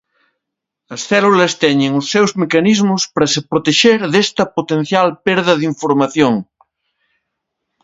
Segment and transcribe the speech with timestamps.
[0.95, 6.33] As células teñen os seus mecanismos para se protexer desta potencial perda de información.